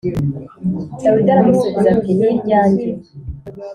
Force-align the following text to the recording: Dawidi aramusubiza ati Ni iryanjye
Dawidi 1.03 1.29
aramusubiza 1.33 1.87
ati 1.95 2.11
Ni 2.17 2.25
iryanjye 2.31 2.87